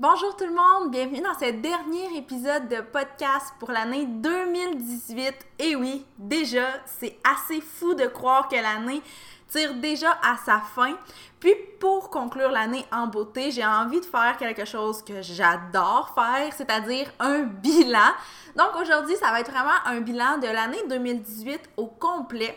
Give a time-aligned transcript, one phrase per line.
[0.00, 5.34] Bonjour tout le monde, bienvenue dans ce dernier épisode de podcast pour l'année 2018.
[5.58, 9.02] Et oui, déjà, c'est assez fou de croire que l'année
[9.48, 10.96] tire déjà à sa fin.
[11.38, 16.50] Puis pour conclure l'année en beauté, j'ai envie de faire quelque chose que j'adore faire,
[16.56, 18.14] c'est-à-dire un bilan.
[18.56, 22.56] Donc aujourd'hui, ça va être vraiment un bilan de l'année 2018 au complet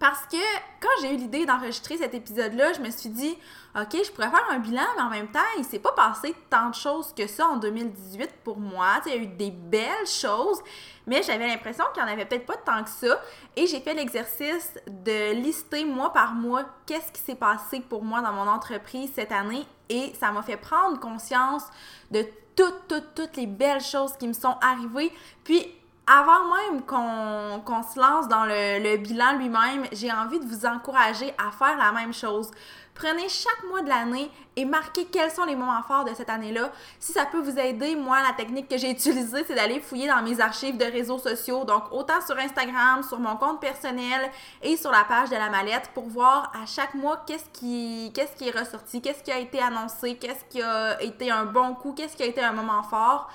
[0.00, 0.38] parce que
[0.80, 3.36] quand j'ai eu l'idée d'enregistrer cet épisode-là, je me suis dit,
[3.76, 6.70] OK, je pourrais faire un bilan, mais en même temps, il s'est pas passé tant
[6.70, 9.00] de choses que ça en 2018 pour moi.
[9.06, 10.60] il y a eu des belles choses,
[11.06, 13.20] mais j'avais l'impression qu'il n'y en avait peut-être pas tant que ça.
[13.54, 18.20] Et j'ai fait l'exercice de lister mois par mois qu'est-ce qui s'est passé pour moi
[18.20, 19.64] dans mon entreprise cette année.
[19.88, 21.62] Et ça m'a fait prendre conscience
[22.10, 25.12] de toutes, toutes, toutes les belles choses qui me sont arrivées.
[25.44, 25.79] Puis
[26.10, 31.52] avant même qu'on se lance dans le, bilan lui-même, j'ai envie de vous encourager à
[31.52, 32.50] faire la même chose.
[32.94, 36.72] Prenez chaque mois de l'année et marquez quels sont les moments forts de cette année-là.
[36.98, 40.20] Si ça peut vous aider, moi, la technique que j'ai utilisée, c'est d'aller fouiller dans
[40.20, 44.90] mes archives de réseaux sociaux, donc autant sur Instagram, sur mon compte personnel et sur
[44.90, 49.00] la page de la mallette pour voir à chaque mois qu'est-ce qui, qui est ressorti,
[49.00, 52.26] qu'est-ce qui a été annoncé, qu'est-ce qui a été un bon coup, qu'est-ce qui a
[52.26, 53.30] été un moment fort.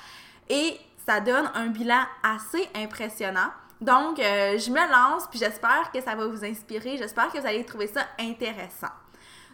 [0.50, 3.52] Et ça donne un bilan assez impressionnant.
[3.82, 6.98] Donc, euh, je me lance, puis j'espère que ça va vous inspirer.
[6.98, 8.88] J'espère que vous allez trouver ça intéressant.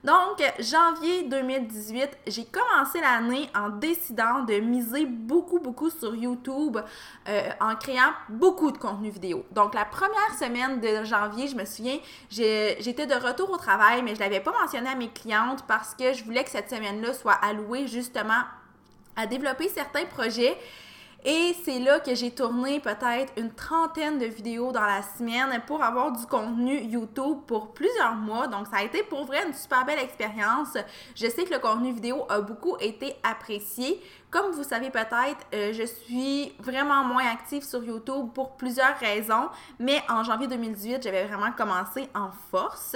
[0.03, 6.77] Donc, janvier 2018, j'ai commencé l'année en décidant de miser beaucoup, beaucoup sur YouTube
[7.29, 9.45] euh, en créant beaucoup de contenu vidéo.
[9.51, 11.99] Donc, la première semaine de janvier, je me souviens,
[12.31, 15.93] j'étais de retour au travail, mais je ne l'avais pas mentionné à mes clientes parce
[15.93, 18.41] que je voulais que cette semaine-là soit allouée justement
[19.15, 20.57] à développer certains projets
[21.23, 25.83] et c'est là que j'ai tourné peut-être une trentaine de vidéos dans la semaine pour
[25.83, 28.47] avoir du contenu YouTube pour plusieurs mois.
[28.47, 30.75] Donc, ça a été pour vrai une super belle expérience.
[31.15, 34.01] Je sais que le contenu vidéo a beaucoup été apprécié.
[34.31, 39.49] Comme vous savez peut-être, euh, je suis vraiment moins active sur YouTube pour plusieurs raisons,
[39.77, 42.95] mais en janvier 2018, j'avais vraiment commencé en force.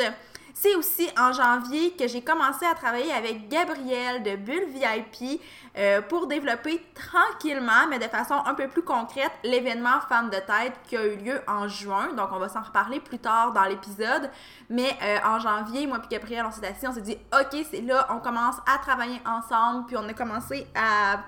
[0.57, 5.41] C'est aussi en janvier que j'ai commencé à travailler avec Gabrielle de Bulle VIP
[5.77, 10.73] euh, pour développer tranquillement, mais de façon un peu plus concrète, l'événement Femme de tête
[10.85, 12.13] qui a eu lieu en juin.
[12.13, 14.31] Donc, on va s'en reparler plus tard dans l'épisode.
[14.69, 17.81] Mais euh, en janvier, moi et Gabrielle, on s'est assis, on s'est dit, OK, c'est
[17.81, 19.87] là, on commence à travailler ensemble.
[19.87, 21.19] Puis on a commencé à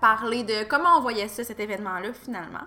[0.00, 2.66] parler de comment on voyait ça, cet événement-là, finalement.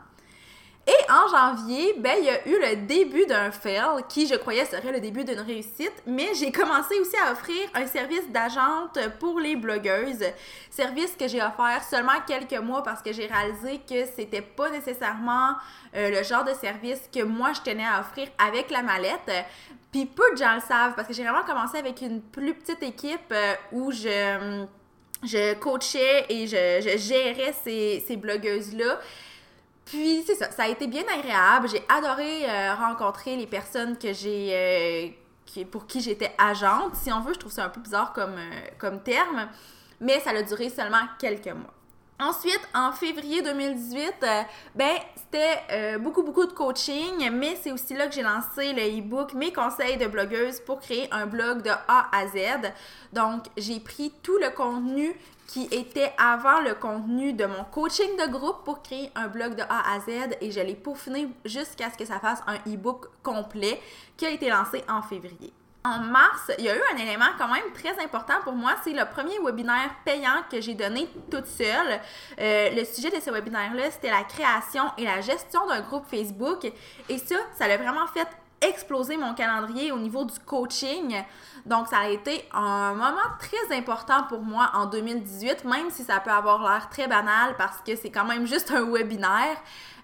[0.87, 4.65] Et en janvier, ben, il y a eu le début d'un fail qui, je croyais,
[4.65, 9.39] serait le début d'une réussite, mais j'ai commencé aussi à offrir un service d'agente pour
[9.39, 10.23] les blogueuses.
[10.69, 15.55] Service que j'ai offert seulement quelques mois parce que j'ai réalisé que c'était pas nécessairement
[15.95, 19.31] euh, le genre de service que moi je tenais à offrir avec la mallette.
[19.91, 22.83] Puis peu de gens le savent parce que j'ai vraiment commencé avec une plus petite
[22.83, 24.65] équipe euh, où je,
[25.23, 28.99] je coachais et je, je gérais ces, ces blogueuses-là.
[29.85, 31.69] Puis c'est ça, ça a été bien agréable.
[31.69, 35.13] J'ai adoré euh, rencontrer les personnes que j'ai
[35.55, 36.95] euh, pour qui j'étais agente.
[36.95, 39.47] Si on veut, je trouve ça un peu bizarre comme, euh, comme terme,
[40.01, 41.73] mais ça a duré seulement quelques mois.
[42.17, 44.25] Ensuite, en février 2018,
[44.73, 49.33] ben c'était beaucoup beaucoup de coaching, mais c'est aussi là que j'ai lancé le e-book
[49.33, 52.71] Mes conseils de blogueuse pour créer un blog de A à Z.
[53.11, 55.13] Donc, j'ai pris tout le contenu
[55.47, 59.63] qui était avant le contenu de mon coaching de groupe pour créer un blog de
[59.63, 63.81] A à Z et je l'ai peaufiné jusqu'à ce que ça fasse un e-book complet
[64.15, 65.51] qui a été lancé en février.
[65.85, 68.91] En mars, il y a eu un élément quand même très important pour moi, c'est
[68.91, 72.01] le premier webinaire payant que j'ai donné toute seule.
[72.39, 76.65] Euh, le sujet de ce webinaire-là, c'était la création et la gestion d'un groupe Facebook.
[77.07, 78.27] Et ça, ça l'a vraiment fait
[78.61, 81.23] exploser mon calendrier au niveau du coaching.
[81.67, 86.19] Donc, ça a été un moment très important pour moi en 2018, même si ça
[86.19, 89.57] peut avoir l'air très banal parce que c'est quand même juste un webinaire.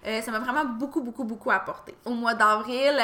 [0.06, 1.96] Euh, ça m'a vraiment beaucoup, beaucoup, beaucoup apporté.
[2.04, 3.00] Au mois d'avril,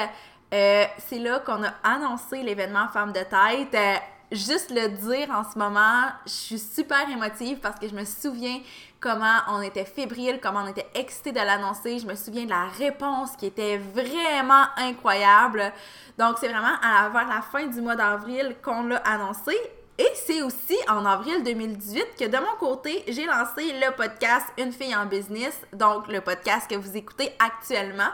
[0.53, 3.75] euh, c'est là qu'on a annoncé l'événement Femme de tête.
[3.75, 3.97] Euh,
[4.33, 8.61] juste le dire en ce moment, je suis super émotive parce que je me souviens
[9.01, 11.99] comment on était fébrile, comment on était excité de l'annoncer.
[11.99, 15.73] Je me souviens de la réponse qui était vraiment incroyable.
[16.19, 19.55] Donc, c'est vraiment à, vers la fin du mois d'avril qu'on l'a annoncé.
[19.99, 24.73] Et c'est aussi en avril 2018 que de mon côté, j'ai lancé le podcast Une
[24.73, 28.11] fille en business, donc le podcast que vous écoutez actuellement.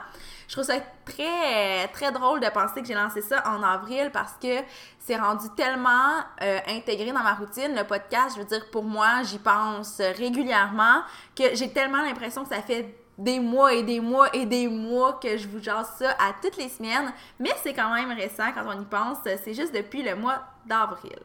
[0.48, 4.34] Je trouve ça très, très drôle de penser que j'ai lancé ça en avril parce
[4.34, 4.62] que
[4.98, 7.74] c'est rendu tellement euh, intégré dans ma routine.
[7.74, 11.02] Le podcast, je veux dire, pour moi, j'y pense régulièrement
[11.36, 15.14] que j'ai tellement l'impression que ça fait des mois et des mois et des mois
[15.22, 18.64] que je vous jase ça à toutes les semaines, mais c'est quand même récent quand
[18.66, 21.20] on y pense, c'est juste depuis le mois d'avril.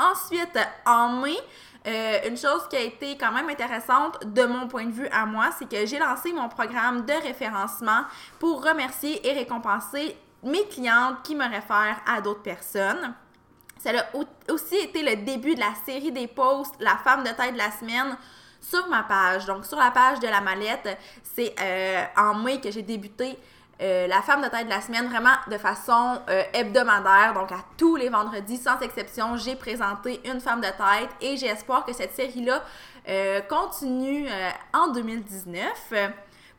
[0.00, 1.36] Ensuite, en mai,
[1.86, 5.26] euh, une chose qui a été quand même intéressante de mon point de vue à
[5.26, 8.04] moi, c'est que j'ai lancé mon programme de référencement
[8.38, 13.14] pour remercier et récompenser mes clientes qui me réfèrent à d'autres personnes.
[13.78, 17.52] Ça a aussi été le début de la série des posts La femme de tête
[17.52, 18.16] de la semaine
[18.60, 19.44] sur ma page.
[19.44, 23.38] Donc, sur la page de la mallette, c'est euh, en mai que j'ai débuté
[23.80, 27.32] euh, la femme de tête de la semaine, vraiment de façon euh, hebdomadaire.
[27.34, 31.46] Donc, à tous les vendredis, sans exception, j'ai présenté une femme de tête et j'ai
[31.46, 32.62] espoir que cette série-là
[33.48, 34.28] continue
[34.72, 36.12] en 2019.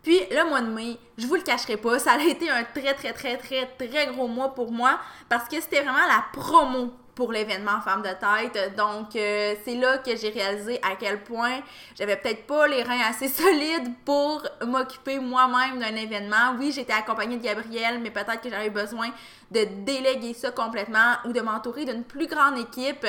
[0.03, 2.93] Puis le mois de mai, je vous le cacherai pas, ça a été un très
[2.93, 6.91] très très très très gros mois pour moi parce que c'était vraiment la promo
[7.21, 8.75] pour l'événement Femme de tête.
[8.75, 11.59] Donc, euh, c'est là que j'ai réalisé à quel point
[11.95, 16.55] j'avais peut-être pas les reins assez solides pour m'occuper moi-même d'un événement.
[16.57, 19.09] Oui, j'étais accompagnée de Gabriel, mais peut-être que j'avais besoin
[19.51, 23.05] de déléguer ça complètement ou de m'entourer d'une plus grande équipe.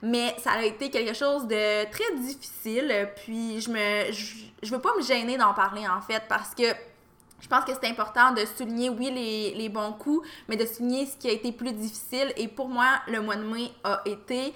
[0.00, 3.10] Mais ça a été quelque chose de très difficile.
[3.16, 6.72] Puis, je me, je, je veux pas me gêner d'en parler en fait parce que
[7.42, 11.06] je pense que c'est important de souligner, oui, les, les, bons coups, mais de souligner
[11.06, 12.32] ce qui a été plus difficile.
[12.36, 14.54] Et pour moi, le mois de mai a été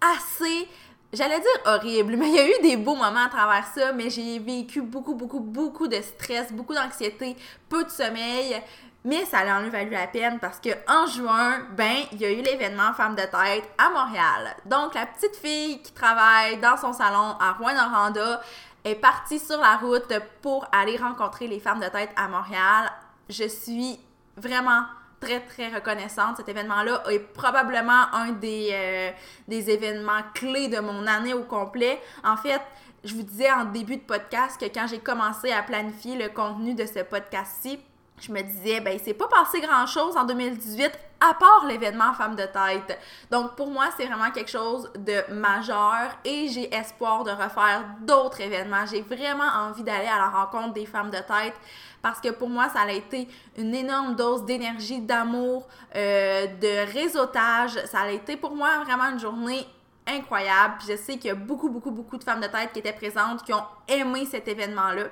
[0.00, 0.68] assez,
[1.14, 4.10] j'allais dire horrible, mais il y a eu des beaux moments à travers ça, mais
[4.10, 7.36] j'ai vécu beaucoup, beaucoup, beaucoup de stress, beaucoup d'anxiété,
[7.70, 8.60] peu de sommeil.
[9.04, 12.30] Mais ça a en valu la peine parce que en juin, ben, il y a
[12.30, 14.56] eu l'événement Femme de tête à Montréal.
[14.64, 18.40] Donc, la petite fille qui travaille dans son salon à Rouen-Noranda,
[18.84, 20.12] est partie sur la route
[20.42, 22.92] pour aller rencontrer les femmes de tête à Montréal.
[23.28, 23.98] Je suis
[24.36, 24.82] vraiment
[25.20, 26.36] très, très reconnaissante.
[26.36, 29.10] Cet événement-là est probablement un des, euh,
[29.48, 31.98] des événements clés de mon année au complet.
[32.22, 32.60] En fait,
[33.04, 36.74] je vous disais en début de podcast que quand j'ai commencé à planifier le contenu
[36.74, 37.80] de ce podcast-ci,
[38.20, 42.44] je me disais, ben, c'est pas passé grand-chose en 2018 à part l'événement Femme de
[42.44, 42.98] tête.
[43.30, 48.40] Donc, pour moi, c'est vraiment quelque chose de majeur et j'ai espoir de refaire d'autres
[48.40, 48.86] événements.
[48.86, 51.54] J'ai vraiment envie d'aller à la rencontre des femmes de tête
[52.02, 55.66] parce que pour moi, ça a été une énorme dose d'énergie, d'amour,
[55.96, 57.78] euh, de réseautage.
[57.86, 59.66] Ça a été pour moi vraiment une journée
[60.06, 60.74] incroyable.
[60.86, 63.42] je sais qu'il y a beaucoup, beaucoup, beaucoup de femmes de tête qui étaient présentes,
[63.42, 65.04] qui ont aimé cet événement-là.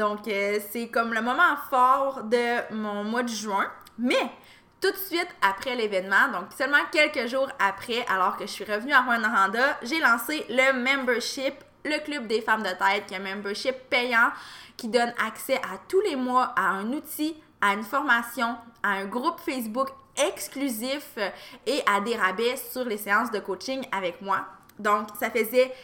[0.00, 3.66] Donc, euh, c'est comme le moment fort de mon mois de juin.
[3.98, 4.32] Mais,
[4.80, 8.94] tout de suite après l'événement, donc seulement quelques jours après, alors que je suis revenue
[8.94, 11.52] à Rwanda, j'ai lancé le membership,
[11.84, 14.30] le Club des femmes de tête, qui est un membership payant
[14.78, 19.04] qui donne accès à tous les mois à un outil, à une formation, à un
[19.04, 21.18] groupe Facebook exclusif
[21.66, 24.46] et à des rabais sur les séances de coaching avec moi.
[24.78, 25.74] Donc, ça faisait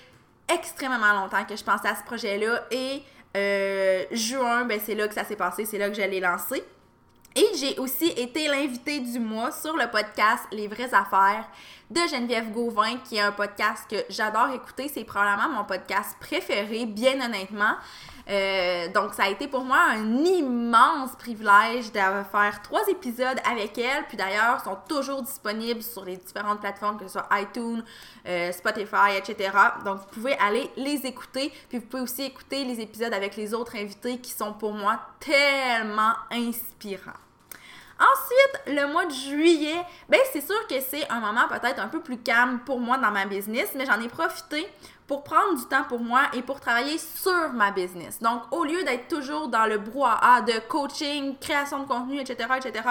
[0.49, 3.03] extrêmement longtemps que je pensais à ce projet-là et
[3.37, 6.65] euh, juin, ben, c'est là que ça s'est passé, c'est là que j'allais lancer.
[7.35, 11.47] Et j'ai aussi été l'invité du mois sur le podcast Les vraies affaires
[11.91, 14.89] de Geneviève Gauvin, qui est un podcast que j'adore écouter.
[14.89, 17.75] C'est probablement mon podcast préféré, bien honnêtement.
[18.29, 22.01] Euh, donc, ça a été pour moi un immense privilège de
[22.31, 24.05] faire trois épisodes avec elle.
[24.09, 27.85] Puis d'ailleurs, sont toujours disponibles sur les différentes plateformes, que ce soit iTunes,
[28.27, 29.51] euh, Spotify, etc.
[29.85, 31.53] Donc, vous pouvez aller les écouter.
[31.69, 35.01] Puis vous pouvez aussi écouter les épisodes avec les autres invités qui sont pour moi
[35.21, 37.26] tellement inspirants.
[38.27, 42.01] Ensuite, le mois de juillet, ben c'est sûr que c'est un moment peut-être un peu
[42.01, 44.67] plus calme pour moi dans ma business, mais j'en ai profité
[45.07, 48.21] pour prendre du temps pour moi et pour travailler sur ma business.
[48.21, 52.89] Donc, au lieu d'être toujours dans le brouhaha de coaching, création de contenu, etc., etc.,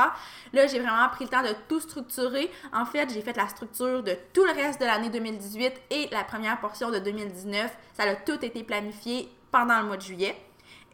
[0.53, 2.49] là, j'ai vraiment pris le temps de tout structurer.
[2.73, 6.23] En fait, j'ai fait la structure de tout le reste de l'année 2018 et la
[6.23, 7.69] première portion de 2019.
[7.93, 10.37] Ça a tout été planifié pendant le mois de juillet.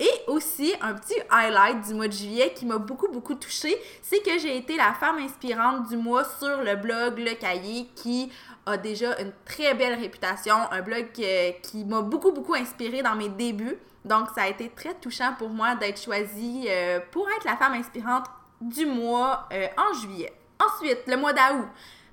[0.01, 4.23] Et aussi, un petit highlight du mois de juillet qui m'a beaucoup, beaucoup touchée, c'est
[4.23, 8.31] que j'ai été la femme inspirante du mois sur le blog Le Cahier qui
[8.65, 13.29] a déjà une très belle réputation, un blog qui, m'a beaucoup, beaucoup inspirée dans mes
[13.29, 13.77] débuts.
[14.03, 17.73] Donc, ça a été très touchant pour moi d'être choisie euh, pour être la femme
[17.73, 18.25] inspirante
[18.59, 20.33] du mois euh, en juillet.
[20.59, 21.67] Ensuite, le mois d'août.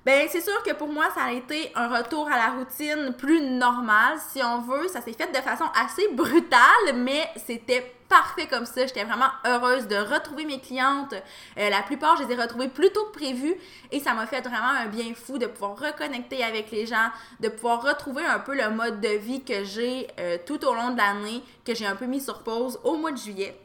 [0.09, 3.41] Ben, c'est sûr que pour moi, ça a été un retour à la routine plus
[3.41, 4.87] normale, si on veut.
[4.87, 8.87] Ça s'est fait de façon assez brutale, mais c'était parfait comme ça.
[8.87, 11.13] J'étais vraiment heureuse de retrouver mes clientes.
[11.59, 13.53] Euh, la plupart, je les ai retrouvées plus tôt que prévu
[13.91, 17.49] et ça m'a fait vraiment un bien fou de pouvoir reconnecter avec les gens, de
[17.49, 20.97] pouvoir retrouver un peu le mode de vie que j'ai euh, tout au long de
[20.97, 23.55] l'année, que j'ai un peu mis sur pause au mois de juillet.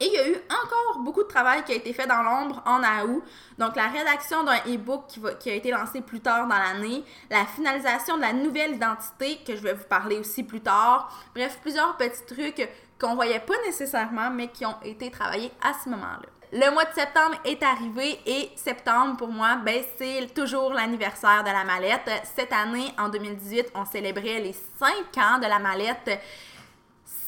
[0.00, 2.62] Et il y a eu encore beaucoup de travail qui a été fait dans l'ombre
[2.66, 3.22] en août.
[3.58, 5.04] Donc, la rédaction d'un e-book
[5.38, 9.54] qui, a été lancé plus tard dans l'année, la finalisation de la nouvelle identité que
[9.54, 11.12] je vais vous parler aussi plus tard.
[11.34, 12.68] Bref, plusieurs petits trucs
[13.00, 16.28] qu'on voyait pas nécessairement, mais qui ont été travaillés à ce moment-là.
[16.54, 21.48] Le mois de septembre est arrivé et septembre, pour moi, ben, c'est toujours l'anniversaire de
[21.48, 22.10] la mallette.
[22.36, 26.20] Cette année, en 2018, on célébrait les 5 ans de la mallette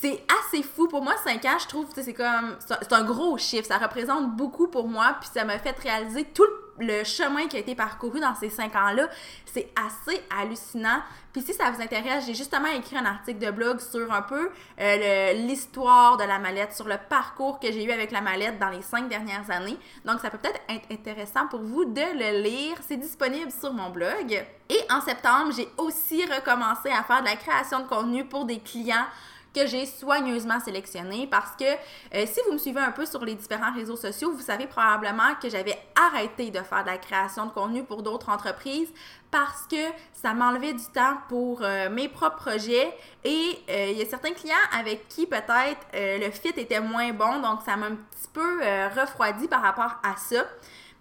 [0.05, 0.87] c'est assez fou.
[0.87, 2.57] Pour moi, 5 ans, je trouve, c'est comme.
[2.61, 3.67] C'est un gros chiffre.
[3.67, 5.17] Ça représente beaucoup pour moi.
[5.19, 6.45] Puis ça m'a fait réaliser tout
[6.79, 9.09] le chemin qui a été parcouru dans ces 5 ans-là.
[9.47, 11.01] C'est assez hallucinant.
[11.33, 14.51] Puis si ça vous intéresse, j'ai justement écrit un article de blog sur un peu
[14.81, 18.71] euh, l'histoire de la mallette, sur le parcours que j'ai eu avec la mallette dans
[18.71, 19.79] les 5 dernières années.
[20.05, 22.77] Donc ça peut peut-être être intéressant pour vous de le lire.
[22.87, 24.45] C'est disponible sur mon blog.
[24.69, 28.59] Et en septembre, j'ai aussi recommencé à faire de la création de contenu pour des
[28.59, 29.07] clients
[29.55, 33.35] que j'ai soigneusement sélectionné parce que euh, si vous me suivez un peu sur les
[33.35, 37.51] différents réseaux sociaux, vous savez probablement que j'avais arrêté de faire de la création de
[37.51, 38.93] contenu pour d'autres entreprises
[39.31, 39.77] parce que
[40.13, 42.93] ça m'enlevait du temps pour euh, mes propres projets
[43.25, 47.41] et euh, il y a certains clients avec qui peut-être le fit était moins bon,
[47.41, 48.61] donc ça m'a un petit peu
[48.97, 50.45] refroidi par rapport à ça.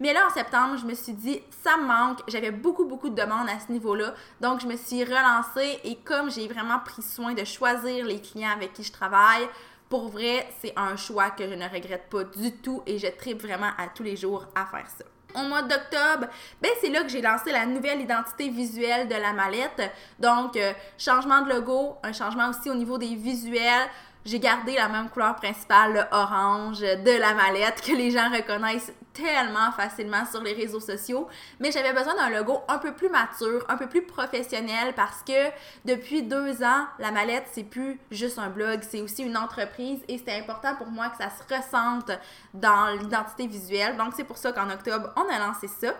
[0.03, 2.19] Mais là, en septembre, je me suis dit, ça me manque.
[2.27, 4.13] J'avais beaucoup, beaucoup de demandes à ce niveau-là.
[4.41, 8.51] Donc, je me suis relancée et comme j'ai vraiment pris soin de choisir les clients
[8.53, 9.47] avec qui je travaille,
[9.87, 13.41] pour vrai, c'est un choix que je ne regrette pas du tout et je tripe
[13.41, 15.05] vraiment à tous les jours à faire ça.
[15.39, 16.27] Au mois d'octobre,
[16.61, 19.89] ben c'est là que j'ai lancé la nouvelle identité visuelle de la mallette.
[20.19, 23.87] Donc, euh, changement de logo, un changement aussi au niveau des visuels,
[24.25, 28.91] j'ai gardé la même couleur principale, le orange de la mallette que les gens reconnaissent
[29.13, 31.27] tellement facilement sur les réseaux sociaux,
[31.59, 35.51] mais j'avais besoin d'un logo un peu plus mature, un peu plus professionnel parce que
[35.85, 40.17] depuis deux ans, la mallette, c'est plus juste un blog, c'est aussi une entreprise et
[40.17, 42.11] c'était important pour moi que ça se ressente
[42.53, 43.97] dans l'identité visuelle.
[43.97, 45.93] Donc c'est pour ça qu'en octobre, on a lancé ça.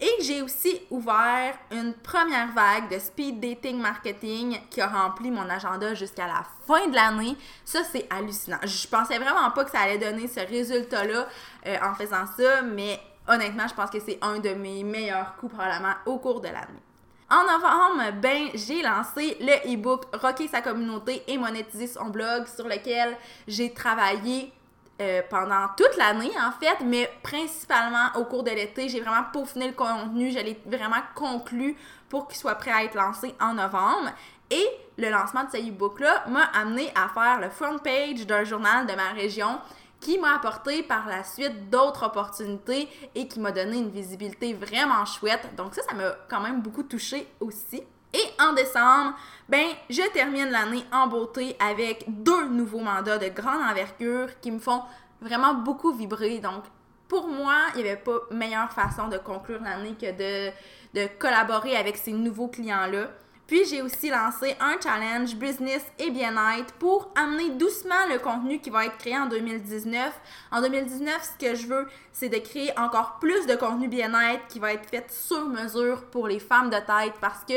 [0.00, 5.48] Et j'ai aussi ouvert une première vague de speed dating marketing qui a rempli mon
[5.48, 7.36] agenda jusqu'à la fin de l'année.
[7.64, 8.58] Ça, c'est hallucinant.
[8.64, 11.28] Je pensais vraiment pas que ça allait donner ce résultat-là
[11.66, 15.54] euh, en faisant ça, mais honnêtement, je pense que c'est un de mes meilleurs coups
[15.54, 16.82] probablement au cours de l'année.
[17.28, 22.68] En novembre, ben, j'ai lancé le e-book Rocker sa communauté et monétiser son blog sur
[22.68, 23.16] lequel
[23.48, 24.52] j'ai travaillé
[25.00, 28.88] euh, pendant toute l'année, en fait, mais principalement au cours de l'été.
[28.88, 30.38] J'ai vraiment peaufiné le contenu, je
[30.70, 31.76] vraiment conclu
[32.08, 34.10] pour qu'il soit prêt à être lancé en novembre.
[34.50, 38.86] Et le lancement de ce e-book-là m'a amené à faire le front page d'un journal
[38.86, 39.58] de ma région
[40.00, 45.04] qui m'a apporté par la suite d'autres opportunités et qui m'a donné une visibilité vraiment
[45.04, 45.54] chouette.
[45.56, 47.82] Donc ça, ça m'a quand même beaucoup touché aussi.
[48.12, 49.14] Et en décembre,
[49.48, 54.58] ben, je termine l'année en beauté avec deux nouveaux mandats de grande envergure qui me
[54.58, 54.82] font
[55.20, 56.38] vraiment beaucoup vibrer.
[56.38, 56.64] Donc,
[57.08, 60.52] pour moi, il n'y avait pas meilleure façon de conclure l'année que de,
[60.94, 63.08] de collaborer avec ces nouveaux clients-là.
[63.46, 68.70] Puis j'ai aussi lancé un challenge business et bien-être pour amener doucement le contenu qui
[68.70, 70.12] va être créé en 2019.
[70.50, 74.58] En 2019, ce que je veux, c'est de créer encore plus de contenu bien-être qui
[74.58, 77.54] va être fait sur mesure pour les femmes de tête parce que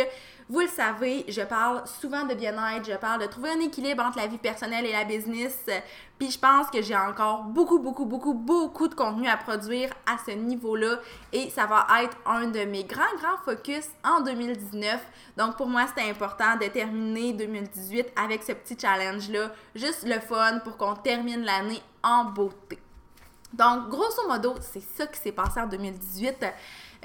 [0.50, 4.18] vous le savez, je parle souvent de bien-être, je parle de trouver un équilibre entre
[4.18, 5.56] la vie personnelle et la business.
[6.18, 10.18] Puis je pense que j'ai encore beaucoup, beaucoup, beaucoup, beaucoup de contenu à produire à
[10.26, 10.98] ce niveau-là.
[11.32, 15.00] Et ça va être un de mes grands, grands focus en 2019.
[15.38, 19.52] Donc pour moi, c'était important de terminer 2018 avec ce petit challenge-là.
[19.76, 22.80] Juste le fun pour qu'on termine l'année en beauté.
[23.54, 26.46] Donc, grosso modo, c'est ça qui s'est passé en 2018.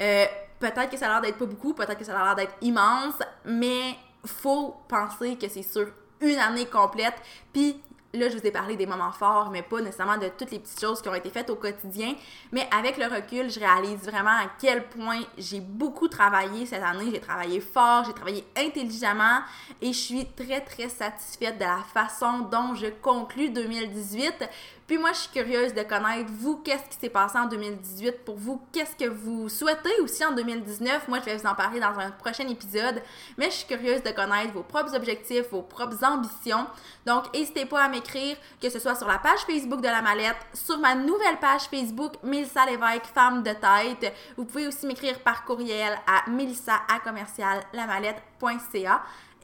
[0.00, 0.26] Euh,
[0.72, 3.14] peut-être que ça a l'air d'être pas beaucoup, peut-être que ça a l'air d'être immense,
[3.44, 5.88] mais faut penser que c'est sur
[6.20, 7.14] une année complète.
[7.52, 7.80] Puis
[8.14, 10.80] là, je vous ai parlé des moments forts, mais pas nécessairement de toutes les petites
[10.80, 12.14] choses qui ont été faites au quotidien.
[12.52, 17.10] Mais avec le recul, je réalise vraiment à quel point j'ai beaucoup travaillé cette année.
[17.12, 19.40] J'ai travaillé fort, j'ai travaillé intelligemment
[19.82, 24.48] et je suis très, très satisfaite de la façon dont je conclus 2018.
[24.86, 28.36] Puis moi, je suis curieuse de connaître, vous, qu'est-ce qui s'est passé en 2018 pour
[28.36, 31.08] vous, qu'est-ce que vous souhaitez aussi en 2019.
[31.08, 33.00] Moi, je vais vous en parler dans un prochain épisode,
[33.38, 36.66] mais je suis curieuse de connaître vos propres objectifs, vos propres ambitions.
[37.06, 40.36] Donc, n'hésitez pas à m'écrire que ce soit sur la page Facebook de la mallette,
[40.52, 44.14] sur ma nouvelle page Facebook, Mélissa Lévesque, femme de tête.
[44.36, 46.82] Vous pouvez aussi m'écrire par courriel à melissa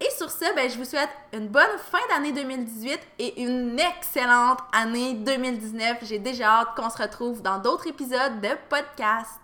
[0.00, 4.58] Et sur ce, ben, je vous souhaite une bonne fin d'année 2018 et une excellente
[4.72, 5.98] année 2019.
[6.02, 9.40] J'ai déjà hâte qu'on se retrouve dans d'autres épisodes de podcast.